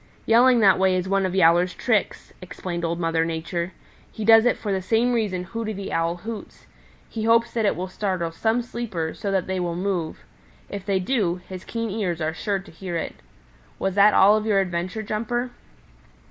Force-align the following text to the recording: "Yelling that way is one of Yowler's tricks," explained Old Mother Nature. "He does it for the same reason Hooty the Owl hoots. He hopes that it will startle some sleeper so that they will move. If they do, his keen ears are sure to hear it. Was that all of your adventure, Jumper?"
"Yelling 0.25 0.61
that 0.61 0.79
way 0.79 0.95
is 0.95 1.07
one 1.07 1.27
of 1.27 1.35
Yowler's 1.35 1.75
tricks," 1.75 2.33
explained 2.41 2.83
Old 2.83 2.99
Mother 2.99 3.23
Nature. 3.23 3.71
"He 4.11 4.25
does 4.25 4.45
it 4.47 4.57
for 4.57 4.71
the 4.71 4.81
same 4.81 5.13
reason 5.13 5.43
Hooty 5.43 5.73
the 5.73 5.93
Owl 5.93 6.15
hoots. 6.15 6.65
He 7.07 7.25
hopes 7.25 7.51
that 7.53 7.65
it 7.67 7.75
will 7.75 7.87
startle 7.87 8.31
some 8.31 8.63
sleeper 8.63 9.13
so 9.13 9.29
that 9.29 9.45
they 9.45 9.59
will 9.59 9.75
move. 9.75 10.25
If 10.69 10.87
they 10.87 10.99
do, 10.99 11.39
his 11.47 11.63
keen 11.63 11.91
ears 11.91 12.19
are 12.19 12.33
sure 12.33 12.57
to 12.57 12.71
hear 12.71 12.97
it. 12.97 13.17
Was 13.77 13.93
that 13.93 14.15
all 14.15 14.35
of 14.35 14.47
your 14.47 14.59
adventure, 14.59 15.03
Jumper?" 15.03 15.51